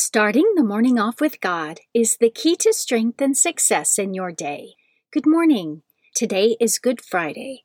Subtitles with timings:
[0.00, 4.30] Starting the morning off with God is the key to strength and success in your
[4.30, 4.74] day.
[5.12, 5.82] Good morning.
[6.14, 7.64] Today is Good Friday.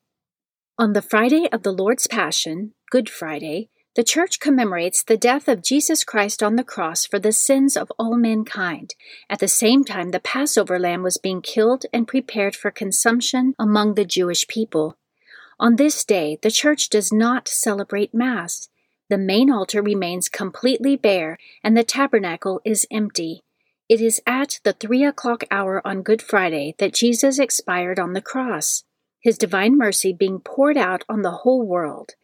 [0.79, 5.61] On the Friday of the Lord's Passion, Good Friday, the Church commemorates the death of
[5.61, 8.95] Jesus Christ on the cross for the sins of all mankind.
[9.29, 13.93] At the same time, the Passover lamb was being killed and prepared for consumption among
[13.93, 14.97] the Jewish people.
[15.59, 18.70] On this day, the Church does not celebrate Mass.
[19.09, 23.43] The main altar remains completely bare, and the tabernacle is empty.
[23.89, 28.21] It is at the three o'clock hour on Good Friday that Jesus expired on the
[28.21, 28.83] cross,
[29.19, 32.16] his divine mercy being poured out on the whole world.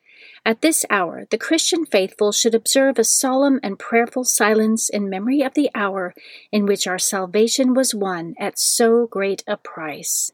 [0.46, 5.42] At this hour, the Christian faithful should observe a solemn and prayerful silence in memory
[5.42, 6.14] of the hour
[6.52, 10.32] in which our salvation was won at so great a price.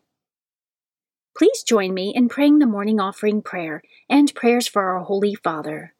[1.37, 5.94] Please join me in praying the morning offering prayer and prayers for our Holy Father.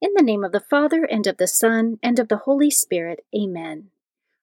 [0.00, 3.24] In the name of the Father, and of the Son, and of the Holy Spirit,
[3.34, 3.90] Amen.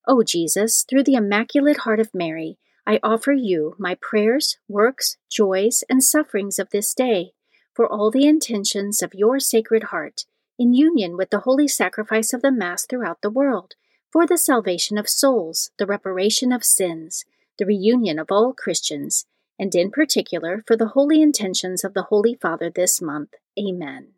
[0.05, 5.81] O Jesus, through the Immaculate Heart of Mary, I offer you my prayers, works, joys,
[5.89, 7.31] and sufferings of this day,
[7.73, 10.25] for all the intentions of your Sacred Heart,
[10.59, 13.75] in union with the holy sacrifice of the Mass throughout the world,
[14.11, 17.23] for the salvation of souls, the reparation of sins,
[17.57, 19.25] the reunion of all Christians,
[19.57, 23.35] and in particular for the holy intentions of the Holy Father this month.
[23.57, 24.14] Amen.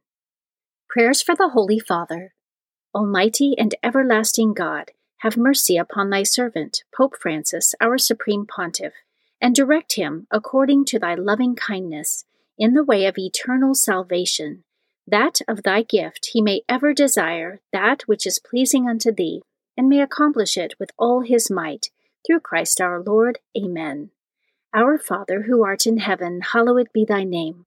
[0.90, 2.34] Prayers for the Holy Father.
[2.96, 8.94] Almighty and everlasting God, have mercy upon thy servant, Pope Francis, our Supreme Pontiff,
[9.42, 12.24] and direct him, according to thy loving kindness,
[12.58, 14.64] in the way of eternal salvation,
[15.06, 19.42] that of thy gift he may ever desire that which is pleasing unto thee,
[19.76, 21.92] and may accomplish it with all his might,
[22.26, 23.40] through Christ our Lord.
[23.58, 24.12] Amen.
[24.74, 27.67] Our Father, who art in heaven, hallowed be thy name.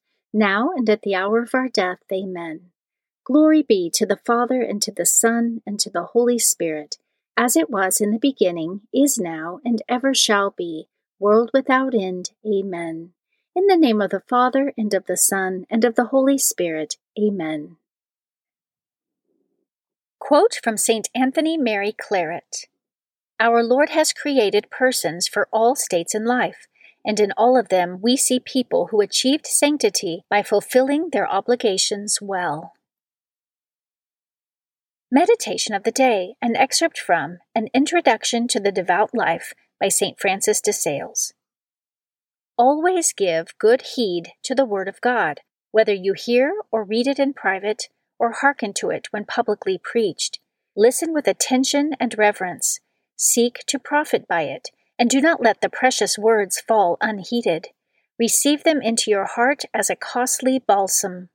[0.33, 1.99] now and at the hour of our death.
[2.11, 2.71] Amen.
[3.23, 6.97] Glory be to the Father, and to the Son, and to the Holy Spirit,
[7.37, 10.87] as it was in the beginning, is now, and ever shall be,
[11.19, 12.31] world without end.
[12.45, 13.13] Amen.
[13.55, 16.97] In the name of the Father, and of the Son, and of the Holy Spirit.
[17.19, 17.77] Amen.
[20.19, 21.09] Quote from St.
[21.13, 22.67] Anthony Mary Claret
[23.39, 26.67] Our Lord has created persons for all states in life
[27.05, 32.19] and in all of them we see people who achieved sanctity by fulfilling their obligations
[32.21, 32.73] well.
[35.11, 40.17] Meditation of the Day, an excerpt from An Introduction to the Devout Life by St.
[40.19, 41.33] Francis de Sales.
[42.57, 45.41] Always give good heed to the Word of God,
[45.71, 50.39] whether you hear or read it in private, or hearken to it when publicly preached.
[50.77, 52.79] Listen with attention and reverence.
[53.17, 54.69] Seek to profit by it
[55.01, 57.69] and do not let the precious words fall unheeded.
[58.19, 61.29] Receive them into your heart as a costly balsam.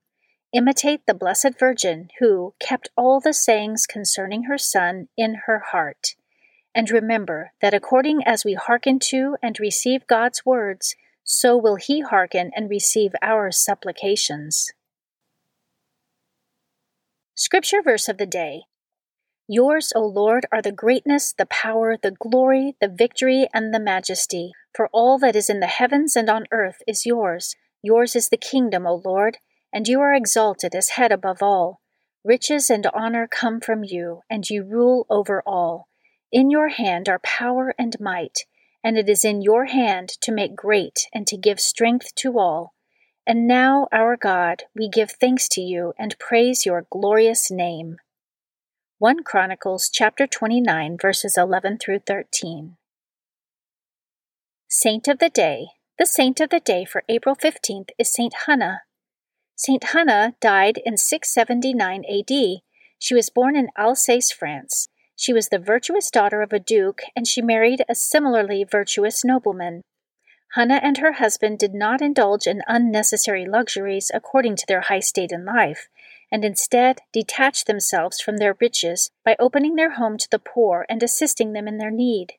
[0.52, 6.14] Imitate the Blessed Virgin, who kept all the sayings concerning her Son in her heart.
[6.76, 10.94] And remember that according as we hearken to and receive God's words,
[11.24, 14.70] so will He hearken and receive our supplications.
[17.34, 18.66] Scripture verse of the day
[19.48, 24.52] Yours, O Lord, are the greatness, the power, the glory, the victory, and the majesty.
[24.74, 27.54] For all that is in the heavens and on earth is yours.
[27.80, 29.38] Yours is the kingdom, O Lord,
[29.72, 31.80] and you are exalted as head above all.
[32.24, 35.86] Riches and honor come from you, and you rule over all.
[36.32, 38.46] In your hand are power and might,
[38.82, 42.74] and it is in your hand to make great and to give strength to all.
[43.24, 47.98] And now, our God, we give thanks to you and praise your glorious name.
[48.98, 52.78] 1 Chronicles chapter 29 verses 11 through 13.
[54.68, 55.66] Saint of the Day.
[55.98, 58.78] The saint of the day for April 15th is Saint Hunna.
[59.54, 62.60] Saint Hunna died in 679 AD.
[62.98, 64.88] She was born in Alsace, France.
[65.14, 69.82] She was the virtuous daughter of a duke, and she married a similarly virtuous nobleman.
[70.56, 75.32] Hunna and her husband did not indulge in unnecessary luxuries according to their high state
[75.32, 75.88] in life
[76.30, 81.02] and instead detach themselves from their riches by opening their home to the poor and
[81.02, 82.34] assisting them in their need.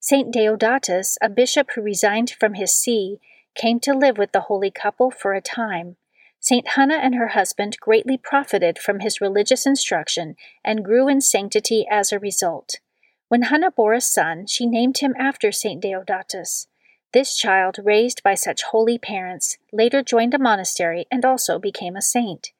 [0.00, 0.32] St.
[0.32, 3.18] Deodatus, a bishop who resigned from his see,
[3.54, 5.96] came to live with the holy couple for a time.
[6.38, 6.66] St.
[6.76, 12.12] Hunna and her husband greatly profited from his religious instruction and grew in sanctity as
[12.12, 12.76] a result.
[13.28, 15.82] When Hunna bore a son, she named him after St.
[15.82, 16.68] Deodatus.
[17.12, 22.02] This child, raised by such holy parents, later joined a monastery and also became a
[22.02, 22.52] saint.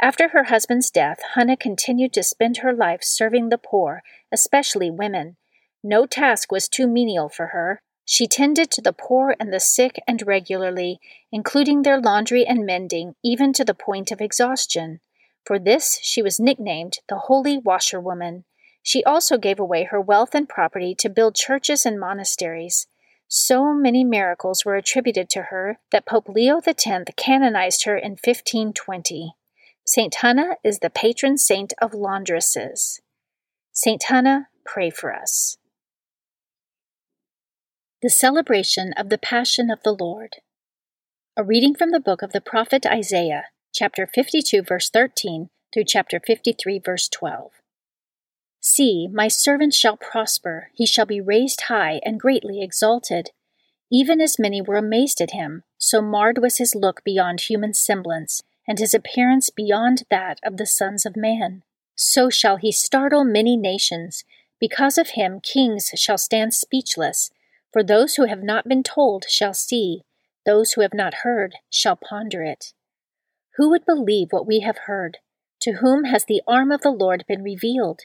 [0.00, 5.36] After her husband's death, Hunna continued to spend her life serving the poor, especially women.
[5.82, 7.82] No task was too menial for her.
[8.04, 11.00] She tended to the poor and the sick and regularly,
[11.32, 15.00] including their laundry and mending, even to the point of exhaustion.
[15.44, 18.44] For this she was nicknamed the Holy Washerwoman.
[18.84, 22.86] She also gave away her wealth and property to build churches and monasteries.
[23.26, 26.86] So many miracles were attributed to her that Pope Leo X
[27.16, 29.34] canonized her in 1520.
[29.90, 33.00] Saint Hunna is the patron saint of laundresses.
[33.72, 35.56] Saint Hunna, pray for us.
[38.02, 40.42] The celebration of the Passion of the Lord.
[41.38, 46.20] A reading from the book of the prophet Isaiah, chapter 52, verse 13 through chapter
[46.20, 47.52] 53, verse 12.
[48.60, 53.30] See, my servant shall prosper, he shall be raised high and greatly exalted.
[53.90, 58.42] Even as many were amazed at him, so marred was his look beyond human semblance,
[58.68, 61.62] and his appearance beyond that of the sons of man.
[61.96, 64.24] So shall he startle many nations.
[64.60, 67.30] Because of him, kings shall stand speechless
[67.72, 70.02] for those who have not been told shall see,
[70.46, 72.72] those who have not heard shall ponder it.
[73.56, 75.18] Who would believe what we have heard?
[75.62, 78.02] To whom has the arm of the Lord been revealed?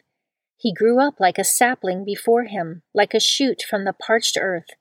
[0.57, 4.71] He grew up like a sapling before him, like a shoot from the parched earth.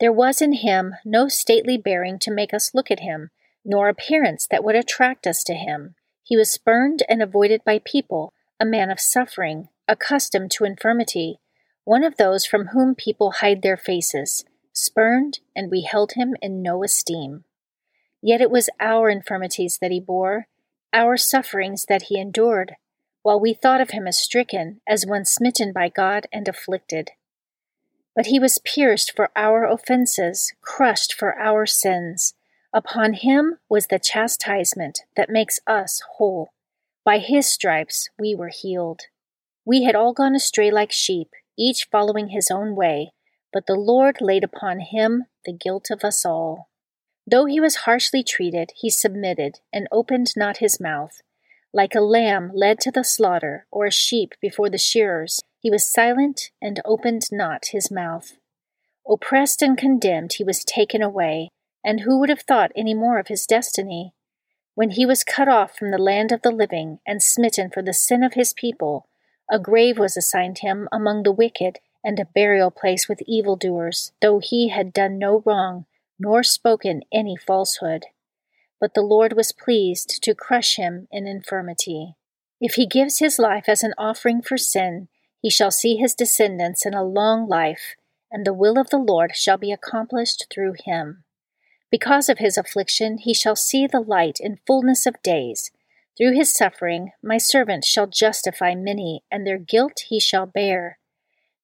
[0.00, 3.30] There was in him no stately bearing to make us look at him,
[3.64, 5.94] nor appearance that would attract us to him.
[6.22, 11.40] He was spurned and avoided by people, a man of suffering, accustomed to infirmity
[11.88, 14.44] one of those from whom people hide their faces,
[14.74, 17.44] spurned, and we held him in no esteem.
[18.20, 20.48] Yet it was our infirmities that he bore,
[20.92, 22.74] our sufferings that he endured,
[23.22, 27.12] while we thought of him as stricken, as one smitten by God and afflicted.
[28.14, 32.34] But he was pierced for our offenses, crushed for our sins.
[32.72, 36.50] Upon him was the chastisement that makes us whole.
[37.04, 39.02] By his stripes we were healed.
[39.64, 43.12] We had all gone astray like sheep each following his own way,
[43.52, 46.68] but the Lord laid upon him the guilt of us all.
[47.26, 51.20] Though he was harshly treated, he submitted and opened not his mouth.
[51.72, 55.90] Like a lamb led to the slaughter, or a sheep before the shearers, he was
[55.90, 58.38] silent and opened not his mouth.
[59.06, 61.50] Oppressed and condemned, he was taken away,
[61.84, 64.14] and who would have thought any more of his destiny?
[64.74, 67.92] When he was cut off from the land of the living and smitten for the
[67.92, 69.08] sin of his people,
[69.50, 74.38] a grave was assigned him among the wicked, and a burial place with evildoers, though
[74.38, 75.86] he had done no wrong,
[76.18, 78.06] nor spoken any falsehood.
[78.80, 82.14] But the Lord was pleased to crush him in infirmity.
[82.60, 85.08] If he gives his life as an offering for sin,
[85.40, 87.96] he shall see his descendants in a long life,
[88.30, 91.24] and the will of the Lord shall be accomplished through him.
[91.90, 95.70] Because of his affliction, he shall see the light in fullness of days.
[96.16, 100.98] Through his suffering, my servant shall justify many, and their guilt he shall bear.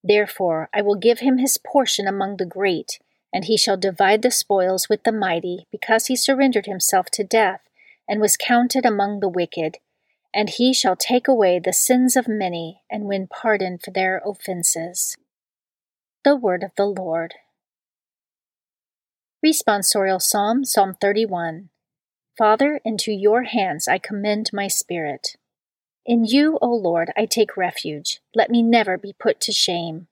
[0.03, 2.99] Therefore, I will give him his portion among the great,
[3.32, 7.61] and he shall divide the spoils with the mighty, because he surrendered himself to death,
[8.09, 9.79] and was counted among the wicked.
[10.32, 15.17] And he shall take away the sins of many, and win pardon for their offenses.
[16.25, 17.34] The Word of the Lord.
[19.44, 21.69] Responsorial Psalm, Psalm 31.
[22.39, 25.36] Father, into your hands I commend my spirit.
[26.06, 28.22] In you, O Lord, I take refuge.
[28.34, 30.06] Let me never be put to shame.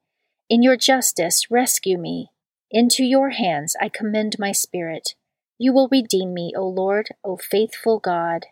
[0.50, 2.30] In your justice, rescue me.
[2.70, 5.14] Into your hands I commend my spirit.
[5.56, 8.44] You will redeem me, O Lord, O faithful God.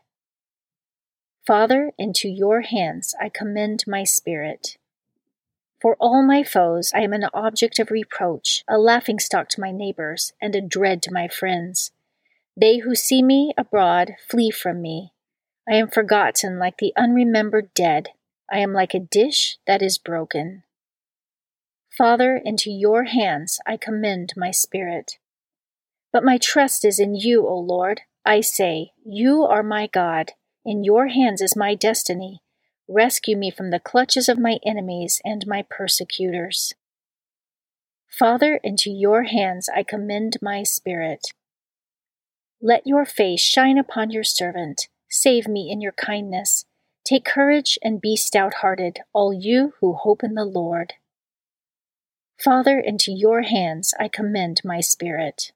[1.46, 4.78] Father, into your hands I commend my spirit.
[5.80, 10.32] For all my foes I am an object of reproach, a laughingstock to my neighbors,
[10.40, 11.92] and a dread to my friends.
[12.56, 15.12] They who see me abroad flee from me.
[15.68, 18.08] I am forgotten like the unremembered dead.
[18.50, 20.64] I am like a dish that is broken.
[21.96, 25.18] Father, into your hands I commend my spirit.
[26.12, 28.02] But my trust is in you, O Lord.
[28.24, 30.32] I say, You are my God.
[30.64, 32.42] In your hands is my destiny.
[32.92, 36.74] Rescue me from the clutches of my enemies and my persecutors.
[38.08, 41.28] Father, into your hands I commend my spirit.
[42.60, 44.88] Let your face shine upon your servant.
[45.08, 46.64] Save me in your kindness.
[47.04, 50.94] Take courage and be stout hearted, all you who hope in the Lord.
[52.42, 55.52] Father, into your hands I commend my spirit.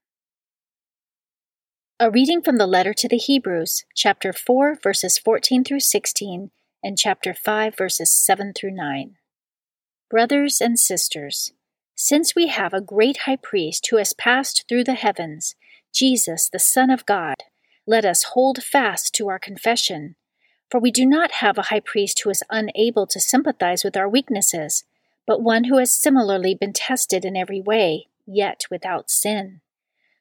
[1.99, 6.53] A reading from the letter to the Hebrews, chapter 4, verses 14 through 16,
[6.85, 9.17] and chapter 5, verses 7 through 9.
[10.11, 11.53] Brothers and sisters,
[11.97, 15.55] since we have a great high priest who has passed through the heavens,
[15.95, 17.37] Jesus, the Son of God,
[17.87, 20.17] let us hold fast to our confession.
[20.71, 24.09] For we do not have a high priest who is unable to sympathize with our
[24.09, 24.85] weaknesses,
[25.27, 29.63] but one who has similarly been tested in every way, yet without sin.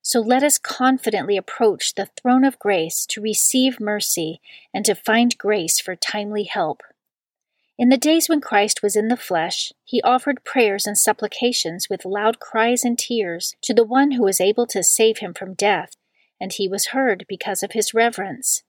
[0.05, 4.41] So let us confidently approach the throne of grace to receive mercy
[4.74, 6.83] and to find grace for timely help.
[7.79, 12.03] In the days when Christ was in the flesh, he offered prayers and supplications with
[12.05, 15.95] loud cries and tears to the one who was able to save him from death,
[16.39, 18.62] and he was heard because of his reverence.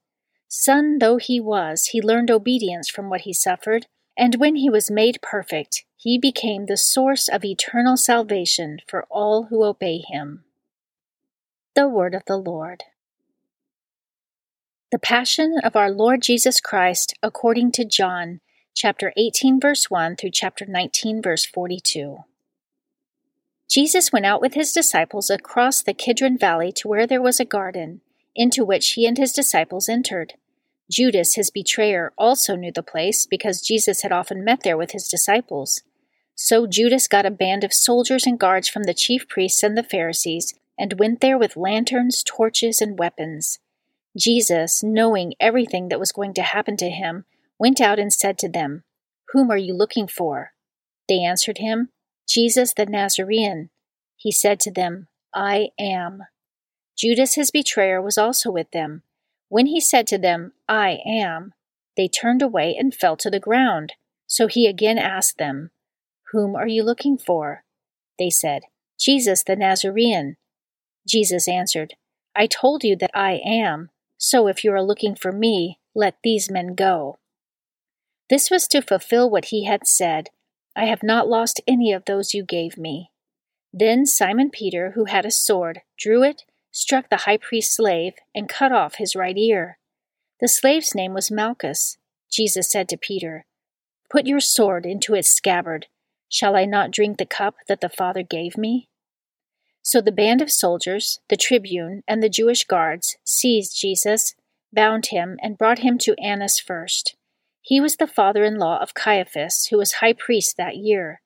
[0.48, 3.86] Son though he was, he learned obedience from what he suffered,
[4.16, 9.44] and when he was made perfect, he became the source of eternal salvation for all
[9.44, 10.44] who obey him.
[11.76, 12.84] The Word of the Lord.
[14.92, 18.38] The Passion of our Lord Jesus Christ according to John
[18.76, 22.18] chapter 18, verse 1 through chapter 19, verse 42.
[23.68, 27.44] Jesus went out with his disciples across the Kidron Valley to where there was a
[27.44, 28.02] garden,
[28.36, 30.34] into which he and his disciples entered.
[30.88, 35.08] Judas, his betrayer, also knew the place because Jesus had often met there with his
[35.08, 35.82] disciples.
[36.36, 39.82] So Judas got a band of soldiers and guards from the chief priests and the
[39.82, 43.58] Pharisees and went there with lanterns, torches, and weapons.
[44.16, 47.24] Jesus, knowing everything that was going to happen to him,
[47.58, 48.84] went out and said to them,
[49.32, 50.52] Whom are you looking for?
[51.08, 51.90] They answered him,
[52.28, 53.70] Jesus the Nazarene.
[54.16, 56.22] He said to them, I am.
[56.96, 59.02] Judas his betrayer was also with them.
[59.48, 61.52] When he said to them, I am,
[61.96, 63.94] they turned away and fell to the ground.
[64.26, 65.70] So he again asked them,
[66.32, 67.64] Whom are you looking for?
[68.18, 68.62] They said,
[68.98, 70.36] Jesus the Nazarene.
[71.06, 71.94] Jesus answered,
[72.34, 73.90] I told you that I am.
[74.18, 77.18] So if you are looking for me, let these men go.
[78.30, 80.30] This was to fulfill what he had said
[80.76, 83.11] I have not lost any of those you gave me.
[83.73, 86.42] Then Simon Peter, who had a sword, drew it,
[86.73, 89.78] struck the high priest's slave, and cut off his right ear.
[90.40, 91.96] The slave's name was Malchus.
[92.30, 93.46] Jesus said to Peter,
[94.11, 95.87] Put your sword into its scabbard.
[96.28, 98.88] Shall I not drink the cup that the Father gave me?
[99.86, 104.34] So the band of soldiers, the tribune, and the Jewish guards seized Jesus,
[104.72, 107.16] bound him, and brought him to Annas first.
[107.60, 111.20] He was the father in law of Caiaphas, who was high priest that year.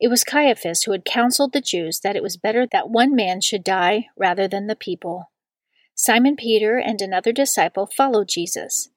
[0.00, 3.42] It was Caiaphas who had counseled the Jews that it was better that one man
[3.42, 5.30] should die rather than the people.
[5.94, 8.88] Simon Peter and another disciple followed Jesus.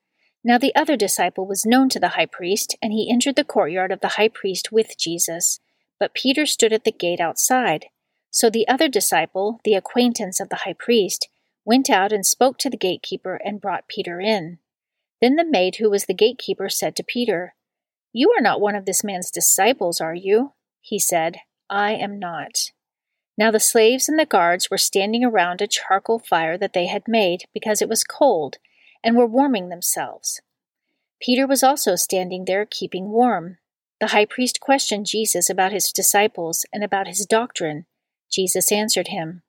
[0.41, 3.91] Now the other disciple was known to the high priest, and he entered the courtyard
[3.91, 5.59] of the high priest with Jesus.
[5.99, 7.87] But Peter stood at the gate outside.
[8.31, 11.27] So the other disciple, the acquaintance of the high priest,
[11.65, 14.59] went out and spoke to the gatekeeper and brought Peter in.
[15.21, 17.53] Then the maid who was the gatekeeper said to Peter,
[18.13, 20.53] You are not one of this man's disciples, are you?
[20.79, 21.37] He said,
[21.69, 22.71] I am not.
[23.37, 27.07] Now the slaves and the guards were standing around a charcoal fire that they had
[27.07, 28.57] made because it was cold,
[29.03, 30.41] and were warming themselves.
[31.19, 33.57] Peter was also standing there keeping warm.
[33.99, 37.85] The high priest questioned Jesus about his disciples and about his doctrine.
[38.31, 39.43] Jesus answered him,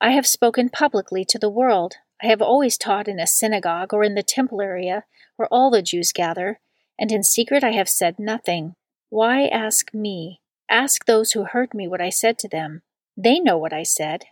[0.00, 1.94] I have spoken publicly to the world.
[2.22, 5.04] I have always taught in a synagogue or in the temple area
[5.36, 6.60] where all the Jews gather,
[6.98, 8.74] and in secret I have said nothing.
[9.08, 10.40] Why ask me?
[10.68, 12.82] Ask those who heard me what I said to them.
[13.16, 14.24] They know what I said.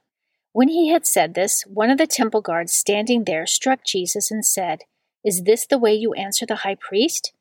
[0.53, 4.45] When he had said this, one of the temple guards standing there struck Jesus and
[4.45, 4.83] said,
[5.25, 7.33] Is this the way you answer the high priest?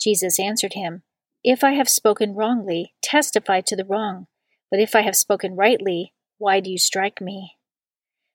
[0.00, 1.02] Jesus answered him,
[1.42, 4.26] If I have spoken wrongly, testify to the wrong.
[4.70, 7.56] But if I have spoken rightly, why do you strike me?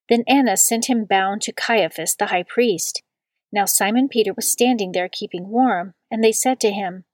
[0.10, 3.04] Then Annas sent him bound to Caiaphas the high priest.
[3.52, 7.06] Now Simon Peter was standing there keeping warm, and they said to him,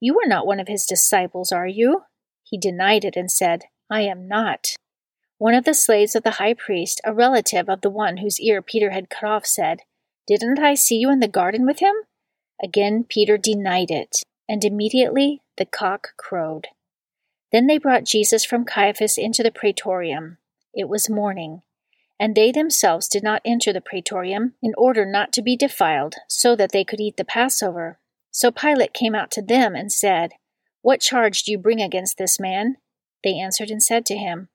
[0.00, 2.02] You are not one of his disciples, are you?
[2.42, 4.76] He denied it and said, I am not.
[5.38, 8.60] One of the slaves of the high priest, a relative of the one whose ear
[8.60, 9.80] Peter had cut off, said,
[10.26, 11.94] Didn't I see you in the garden with him?
[12.62, 16.68] Again Peter denied it, and immediately the cock crowed.
[17.52, 20.38] Then they brought Jesus from Caiaphas into the praetorium.
[20.74, 21.62] It was morning
[22.20, 26.56] and they themselves did not enter the praetorium in order not to be defiled, so
[26.56, 27.98] that they could eat the Passover.
[28.30, 30.32] So Pilate came out to them and said,
[30.82, 32.76] What charge do you bring against this man?
[33.22, 34.48] They answered and said to him,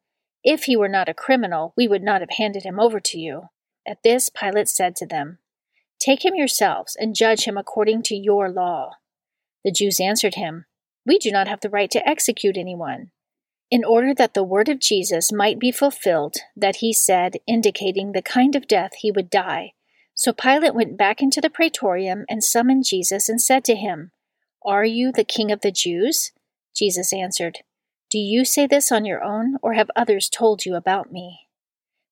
[0.44, 3.44] If he were not a criminal, we would not have handed him over to you.
[3.88, 5.40] At this Pilate said to them,
[6.00, 8.92] Take him yourselves and judge him according to your law.
[9.64, 10.66] The Jews answered him,
[11.06, 13.12] We do not have the right to execute anyone
[13.74, 18.22] in order that the word of Jesus might be fulfilled, that he said, indicating the
[18.22, 19.74] kind of death he would die.
[20.14, 24.12] So Pilate went back into the praetorium and summoned Jesus and said to him,
[24.64, 26.32] Are you the king of the Jews?
[26.76, 27.62] Jesus answered,
[28.12, 31.48] Do you say this on your own, or have others told you about me?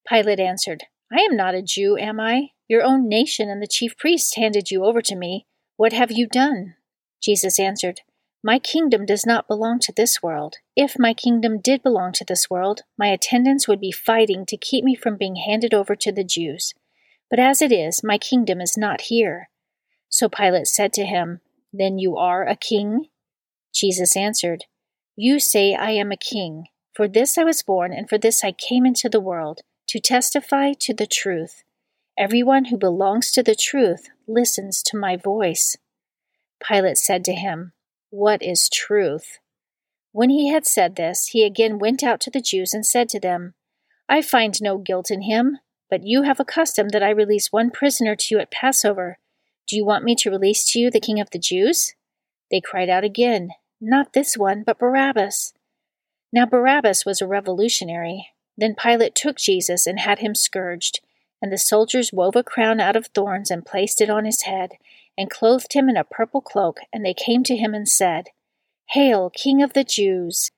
[0.09, 2.49] Pilate answered, I am not a Jew, am I?
[2.67, 5.45] Your own nation and the chief priests handed you over to me.
[5.77, 6.73] What have you done?
[7.21, 8.01] Jesus answered,
[8.43, 10.55] My kingdom does not belong to this world.
[10.75, 14.83] If my kingdom did belong to this world, my attendants would be fighting to keep
[14.83, 16.73] me from being handed over to the Jews.
[17.29, 19.49] But as it is, my kingdom is not here.
[20.09, 23.09] So Pilate said to him, Then you are a king?
[23.73, 24.65] Jesus answered,
[25.15, 26.65] You say I am a king.
[26.95, 30.73] For this I was born, and for this I came into the world, to testify
[30.79, 31.63] to the truth.
[32.17, 35.77] Everyone who belongs to the truth listens to my voice.
[36.61, 37.71] Pilate said to him,
[38.11, 39.39] What is truth?
[40.11, 43.21] When he had said this, he again went out to the Jews and said to
[43.21, 43.53] them,
[44.09, 47.71] I find no guilt in him, but you have a custom that I release one
[47.71, 49.17] prisoner to you at Passover.
[49.65, 51.93] Do you want me to release to you the king of the Jews?
[52.51, 55.53] They cried out again, Not this one, but Barabbas.
[56.33, 58.27] Now Barabbas was a revolutionary.
[58.57, 60.99] Then Pilate took Jesus and had him scourged.
[61.41, 64.73] And the soldiers wove a crown out of thorns and placed it on his head,
[65.17, 66.79] and clothed him in a purple cloak.
[66.93, 68.27] And they came to him and said,
[68.89, 70.51] Hail, King of the Jews!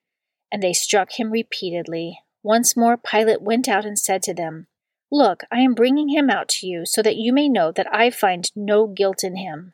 [0.52, 2.20] And they struck him repeatedly.
[2.44, 4.68] Once more Pilate went out and said to them,
[5.12, 8.10] Look, I am bringing him out to you, so that you may know that I
[8.10, 9.74] find no guilt in him.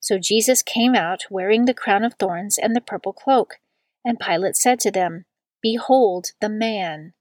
[0.00, 3.60] So Jesus came out, wearing the crown of thorns and the purple cloak.
[4.04, 5.24] And Pilate said to them,
[5.62, 7.12] Behold the man!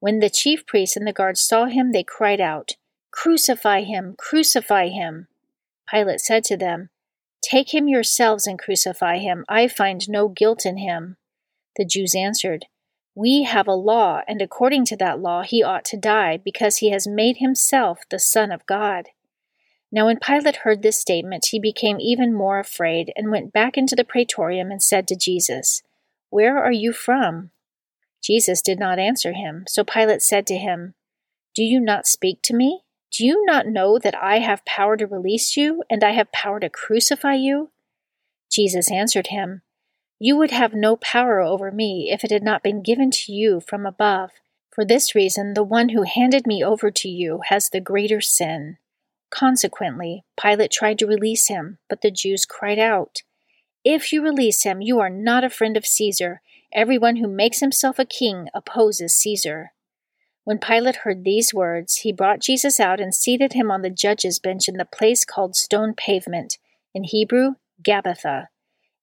[0.00, 2.72] When the chief priests and the guards saw him, they cried out,
[3.10, 4.14] Crucify him!
[4.18, 5.27] Crucify him!
[5.90, 6.90] Pilate said to them,
[7.42, 9.44] Take him yourselves and crucify him.
[9.48, 11.16] I find no guilt in him.
[11.76, 12.66] The Jews answered,
[13.14, 16.90] We have a law, and according to that law he ought to die, because he
[16.90, 19.06] has made himself the Son of God.
[19.90, 23.96] Now when Pilate heard this statement, he became even more afraid, and went back into
[23.96, 25.82] the praetorium and said to Jesus,
[26.28, 27.50] Where are you from?
[28.22, 29.64] Jesus did not answer him.
[29.68, 30.94] So Pilate said to him,
[31.54, 32.82] Do you not speak to me?
[33.10, 36.60] Do you not know that I have power to release you, and I have power
[36.60, 37.70] to crucify you?
[38.50, 39.62] Jesus answered him,
[40.18, 43.60] You would have no power over me if it had not been given to you
[43.60, 44.30] from above.
[44.70, 48.78] For this reason, the one who handed me over to you has the greater sin.
[49.30, 53.22] Consequently, Pilate tried to release him, but the Jews cried out,
[53.84, 56.40] If you release him, you are not a friend of Caesar
[56.72, 59.72] Everyone who makes himself a king opposes Caesar.
[60.48, 64.38] When Pilate heard these words, he brought Jesus out and seated him on the judge's
[64.38, 66.56] bench in the place called Stone Pavement,
[66.94, 68.46] in Hebrew, Gabbatha.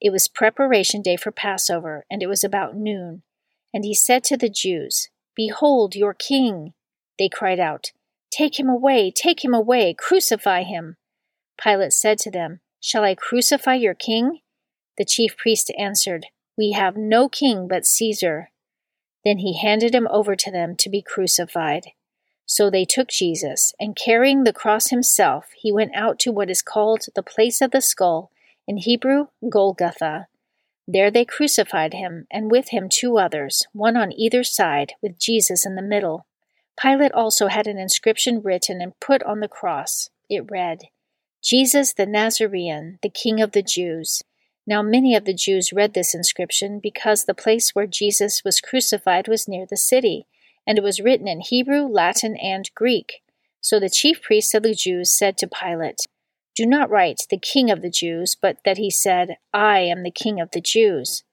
[0.01, 3.21] It was preparation day for Passover, and it was about noon.
[3.71, 6.73] And he said to the Jews, Behold your king!
[7.19, 7.91] They cried out,
[8.31, 10.97] Take him away, take him away, crucify him!
[11.63, 14.39] Pilate said to them, Shall I crucify your king?
[14.97, 16.25] The chief priest answered,
[16.57, 18.49] we have no king but Caesar.
[19.25, 21.87] Then he handed him over to them to be crucified.
[22.45, 26.61] So they took Jesus, and carrying the cross himself, he went out to what is
[26.61, 28.31] called the place of the skull,
[28.67, 30.27] in Hebrew, Golgotha.
[30.87, 35.65] There they crucified him, and with him two others, one on either side, with Jesus
[35.65, 36.27] in the middle.
[36.79, 40.09] Pilate also had an inscription written and put on the cross.
[40.29, 40.83] It read,
[41.43, 44.21] Jesus the Nazarene, the King of the Jews.
[44.67, 49.27] Now many of the Jews read this inscription because the place where Jesus was crucified
[49.27, 50.25] was near the city,
[50.65, 53.21] and it was written in Hebrew, Latin, and Greek.
[53.61, 56.07] So the chief priests of the Jews said to Pilate,
[56.55, 60.11] Do not write the King of the Jews, but that he said, I am the
[60.11, 61.23] King of the Jews.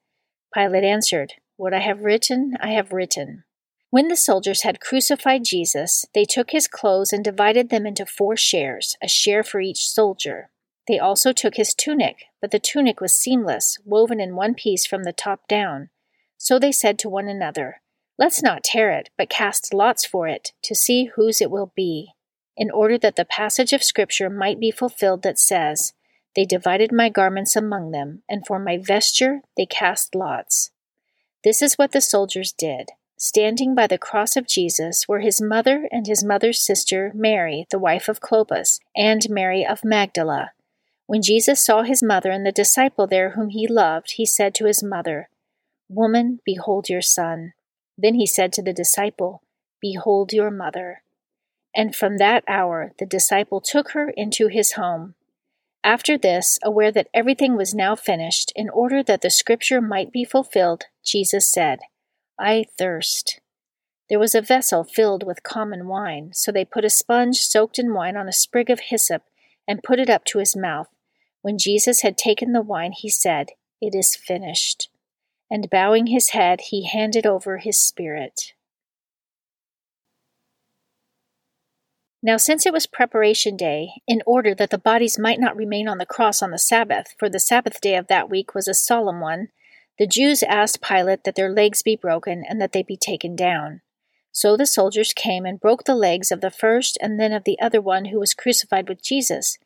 [0.53, 3.45] Pilate answered, What I have written, I have written.
[3.89, 8.35] When the soldiers had crucified Jesus, they took his clothes and divided them into four
[8.35, 10.49] shares, a share for each soldier.
[10.87, 15.03] They also took his tunic, but the tunic was seamless, woven in one piece from
[15.03, 15.89] the top down.
[16.37, 17.81] So they said to one another,
[18.17, 22.13] Let's not tear it, but cast lots for it, to see whose it will be,
[22.55, 25.93] in order that the passage of Scripture might be fulfilled that says,
[26.35, 30.71] They divided my garments among them, and for my vesture they cast lots.
[31.43, 32.89] This is what the soldiers did.
[33.17, 37.79] Standing by the cross of Jesus were his mother and his mother's sister, Mary, the
[37.79, 40.51] wife of Clopas, and Mary of Magdala.
[41.05, 44.65] When Jesus saw his mother and the disciple there whom he loved, he said to
[44.65, 45.29] his mother,
[45.89, 47.53] Woman, behold your son.
[47.97, 49.43] Then he said to the disciple,
[49.81, 51.03] Behold your mother.
[51.75, 55.15] And from that hour the disciple took her into his home.
[55.83, 60.23] After this, aware that everything was now finished, in order that the scripture might be
[60.23, 61.79] fulfilled, Jesus said,
[62.39, 63.41] I thirst.
[64.09, 67.93] There was a vessel filled with common wine, so they put a sponge soaked in
[67.93, 69.23] wine on a sprig of hyssop
[69.67, 70.87] and put it up to his mouth.
[71.43, 73.49] When Jesus had taken the wine, he said,
[73.81, 74.89] It is finished.
[75.51, 78.53] and bowing his head, he handed over his spirit.
[82.23, 85.97] Now, since it was preparation day, in order that the bodies might not remain on
[85.97, 89.19] the cross on the Sabbath, for the Sabbath day of that week was a solemn
[89.19, 89.49] one,
[89.99, 93.81] the Jews asked Pilate that their legs be broken and that they be taken down.
[94.31, 97.59] So the soldiers came and broke the legs of the first and then of the
[97.59, 99.59] other one who was crucified with Jesus.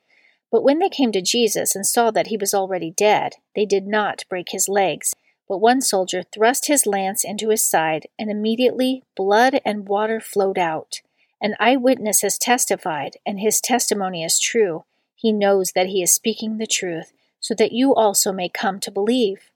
[0.51, 3.85] But when they came to Jesus and saw that he was already dead, they did
[3.85, 5.13] not break his legs.
[5.47, 10.57] But one soldier thrust his lance into his side, and immediately blood and water flowed
[10.57, 11.01] out.
[11.41, 14.85] An eyewitness has testified, and his testimony is true.
[15.15, 18.91] He knows that he is speaking the truth, so that you also may come to
[18.91, 19.51] believe.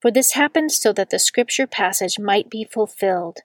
[0.00, 3.40] For this happened so that the scripture passage might be fulfilled.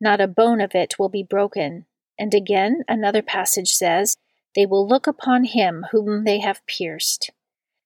[0.00, 1.84] Not a bone of it will be broken.
[2.18, 4.16] And again, another passage says,
[4.58, 7.30] They will look upon him whom they have pierced.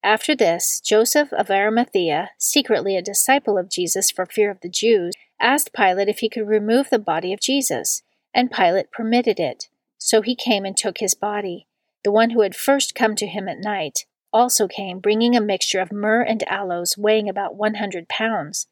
[0.03, 5.13] After this, Joseph of Arimathea, secretly a disciple of Jesus for fear of the Jews,
[5.39, 8.03] asked Pilate if he could remove the body of Jesus.
[8.33, 9.69] And Pilate permitted it.
[9.99, 11.67] So he came and took his body.
[12.05, 15.81] The one who had first come to him at night also came, bringing a mixture
[15.81, 18.67] of myrrh and aloes weighing about one hundred pounds.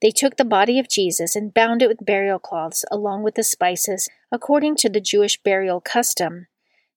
[0.00, 3.42] They took the body of Jesus and bound it with burial cloths along with the
[3.42, 6.46] spices, according to the Jewish burial custom.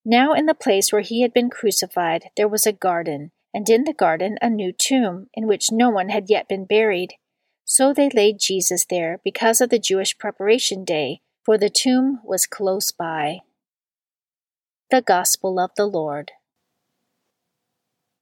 [0.06, 3.86] Now, in the place where he had been crucified, there was a garden, and in
[3.86, 7.14] the garden a new tomb, in which no one had yet been buried.
[7.64, 12.46] So they laid Jesus there because of the Jewish preparation day, for the tomb was
[12.46, 13.40] close by.
[14.92, 16.32] The Gospel of the Lord.